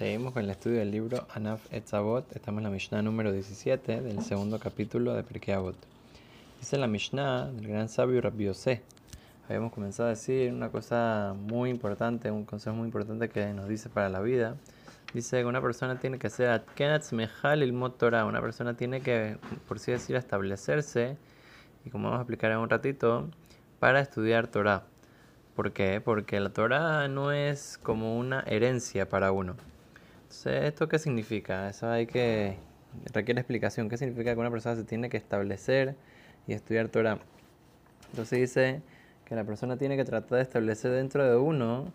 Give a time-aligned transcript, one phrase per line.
[0.00, 2.34] Seguimos con el estudio del libro Anaf Etzavot.
[2.34, 5.76] Estamos en la Mishnah número 17 del segundo capítulo de Pirkei Avot.
[6.58, 8.80] Dice la Mishnah del gran sabio Rabbi Yosef.
[9.46, 13.90] Habíamos comenzado a decir una cosa muy importante, un consejo muy importante que nos dice
[13.90, 14.56] para la vida.
[15.12, 18.24] Dice que una persona tiene que ser Atkenatz Mejal il Torah.
[18.24, 19.36] Una persona tiene que,
[19.68, 21.18] por así decir, establecerse,
[21.84, 23.28] y como vamos a explicar en un ratito,
[23.78, 24.84] para estudiar Torah.
[25.54, 26.00] ¿Por qué?
[26.00, 29.56] Porque la Torah no es como una herencia para uno.
[30.44, 31.68] ¿Esto qué significa?
[31.68, 32.56] Eso hay que...
[33.12, 33.88] requiere explicación.
[33.88, 35.96] ¿Qué significa que una persona se tiene que establecer
[36.46, 37.18] y estudiar Torah?
[38.10, 38.82] Entonces dice
[39.24, 41.92] que la persona tiene que tratar de establecer dentro de uno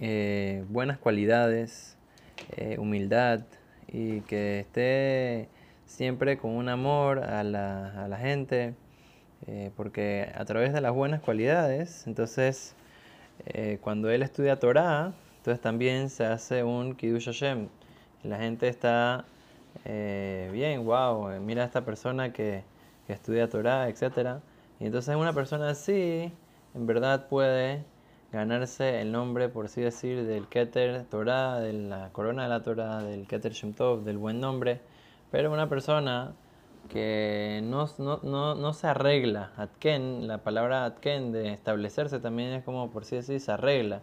[0.00, 1.96] eh, buenas cualidades,
[2.56, 3.40] eh, humildad
[3.86, 5.48] y que esté
[5.86, 8.74] siempre con un amor a la, a la gente,
[9.46, 12.74] eh, porque a través de las buenas cualidades, entonces
[13.80, 15.12] cuando él estudia Torah,
[15.48, 17.68] entonces también se hace un Kiddush Hashem.
[18.22, 19.24] La gente está
[19.86, 22.64] eh, bien, wow, eh, mira a esta persona que,
[23.08, 24.40] estudia Torah, etc.
[24.78, 26.30] Y entonces una persona así,
[26.74, 27.82] en verdad puede
[28.30, 33.02] ganarse el nombre, por así decir, del Keter Torah, de la corona de la Torah,
[33.02, 34.82] del Keter Shem Tov, del buen nombre.
[35.30, 36.34] Pero una persona
[36.90, 43.04] que no, no, se arregla, Atken, la palabra Atken de establecerse también es como, por
[43.04, 44.02] así decir, se arregla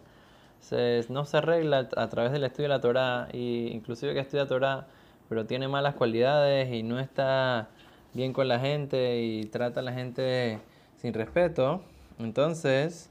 [1.08, 4.86] no se arregla a través del estudio de la Torah, y inclusive que estudia Torah,
[5.28, 7.68] pero tiene malas cualidades y no está
[8.14, 10.60] bien con la gente y trata a la gente
[10.96, 11.82] sin respeto,
[12.18, 13.10] entonces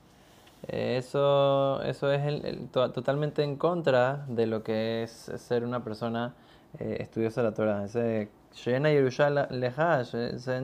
[0.67, 6.33] eso, eso es el, totalmente en contra de lo que es ser una persona
[6.79, 7.85] eh, estudiosa de la Torah.
[7.85, 10.15] Ese Shena Lehash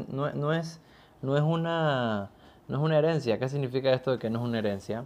[0.10, 0.80] no, no, es,
[1.22, 2.30] no, es una,
[2.68, 3.38] no es una herencia.
[3.38, 5.06] ¿Qué significa esto de que no es una herencia?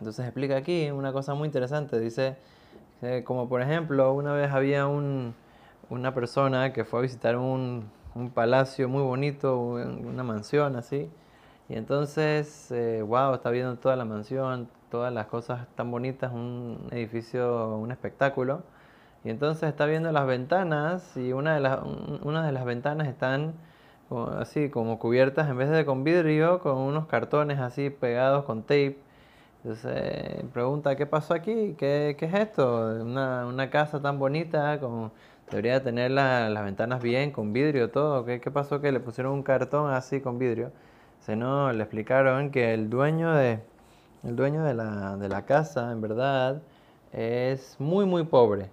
[0.00, 2.00] Entonces explica aquí una cosa muy interesante.
[2.00, 2.36] Dice,
[3.24, 5.34] como por ejemplo, una vez había un,
[5.90, 11.08] una persona que fue a visitar un, un palacio muy bonito, una mansión así.
[11.68, 16.88] Y entonces, eh, wow, está viendo toda la mansión, todas las cosas tan bonitas, un
[16.90, 18.62] edificio, un espectáculo.
[19.22, 21.80] Y entonces está viendo las ventanas y una de las,
[22.22, 23.54] una de las ventanas están
[24.38, 28.98] así como cubiertas en vez de con vidrio, con unos cartones así pegados con tape.
[29.62, 31.74] Entonces pregunta, ¿qué pasó aquí?
[31.78, 32.96] ¿Qué, qué es esto?
[33.02, 35.12] Una, una, casa tan bonita, con,
[35.50, 38.24] debería tener las ventanas bien, con vidrio, todo.
[38.24, 40.72] ¿Qué, ¿Qué, pasó que le pusieron un cartón así con vidrio?
[41.20, 43.60] Se no, le explicaron que el dueño de,
[44.24, 46.62] el dueño de la, de la casa, en verdad,
[47.12, 48.70] es muy, muy pobre.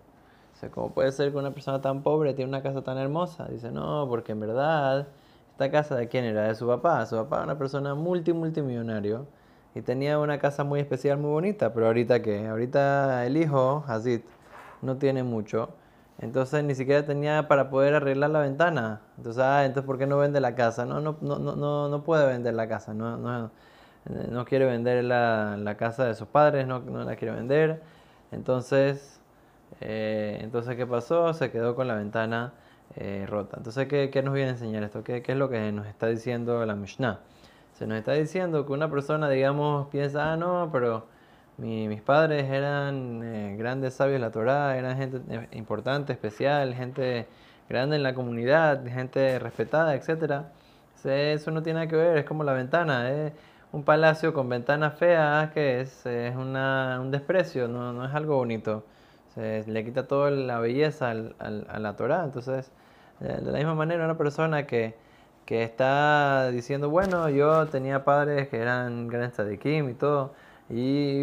[0.64, 3.46] O ¿cómo puede ser que una persona tan pobre tiene una casa tan hermosa?
[3.50, 5.08] Dice, no, porque en verdad,
[5.52, 6.44] esta casa de quién era?
[6.48, 7.06] De su papá.
[7.06, 9.28] Su papá era una persona multi, multimillonario
[9.78, 14.22] y tenía una casa muy especial, muy bonita, pero ahorita que, ahorita el hijo, Hazid,
[14.82, 15.70] no tiene mucho,
[16.20, 19.02] entonces ni siquiera tenía para poder arreglar la ventana.
[19.18, 20.86] Entonces, ah, entonces ¿por qué no vende la casa?
[20.86, 23.52] No, no, no, no, no puede vender la casa, no, no,
[24.32, 27.82] no quiere vender la, casa de sus padres, no, no la quiere vender.
[28.32, 29.20] Entonces,
[29.82, 31.34] eh, entonces, ¿qué pasó?
[31.34, 32.54] Se quedó con la ventana
[32.96, 33.58] eh, rota.
[33.58, 35.04] Entonces, ¿qué, ¿qué, nos viene a enseñar esto?
[35.04, 37.20] ¿Qué, ¿Qué es lo que nos está diciendo la Mishnah?
[37.78, 41.06] Se nos está diciendo que una persona, digamos, piensa, ah, no, pero
[41.58, 47.28] mis padres eran eh, grandes sabios de la Torá, eran gente eh, importante, especial, gente
[47.70, 50.46] grande en la comunidad, gente respetada, etc.
[51.04, 53.34] Eso no tiene nada que ver, es como la ventana, ¿eh?
[53.72, 58.38] un palacio con ventanas feas, que es, es una, un desprecio, no, no, es algo
[58.38, 58.86] bonito.
[59.36, 62.24] Se le quita toda la belleza al, al, a la Torá.
[62.24, 62.72] Entonces,
[63.20, 64.96] de la misma manera, una persona que
[65.48, 70.34] que está diciendo, bueno, yo tenía padres que eran grandes tzadikim y todo,
[70.70, 71.22] y,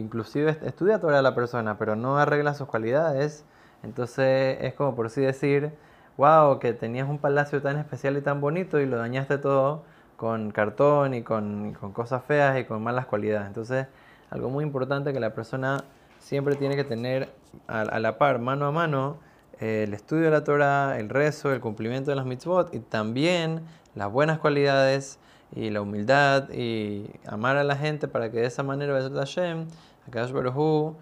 [0.00, 3.44] inclusive estudia toda la persona, pero no arregla sus cualidades,
[3.82, 5.72] entonces es como por así decir,
[6.16, 9.82] wow, que tenías un palacio tan especial y tan bonito y lo dañaste todo
[10.16, 13.48] con cartón y con, con cosas feas y con malas cualidades.
[13.48, 13.86] Entonces,
[14.30, 15.84] algo muy importante que la persona
[16.18, 17.28] siempre tiene que tener
[17.66, 19.18] a la par, mano a mano,
[19.60, 23.62] el estudio de la Torah, el rezo, el cumplimiento de las mitzvot y también
[23.94, 25.18] las buenas cualidades
[25.54, 29.66] y la humildad y amar a la gente para que de esa manera, Hashem,
[30.06, 30.94] Akash Baruj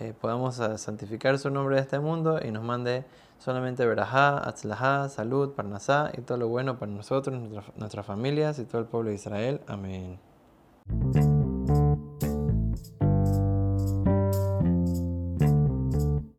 [0.00, 3.04] eh, podamos santificar su nombre de este mundo y nos mande
[3.38, 7.40] solamente verajá, atzlajá, salud, parnasá y todo lo bueno para nosotros,
[7.76, 9.60] nuestras familias y todo el pueblo de Israel.
[9.66, 10.18] Amén.